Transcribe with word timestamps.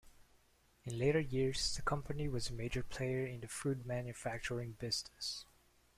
In 0.83 0.97
later 0.97 1.19
years 1.19 1.75
the 1.75 1.83
company 1.83 2.27
was 2.27 2.49
a 2.49 2.53
major 2.53 2.81
player 2.81 3.23
in 3.23 3.41
the 3.41 3.47
food 3.47 3.85
manufacturing 3.85 4.71
business. 4.79 5.45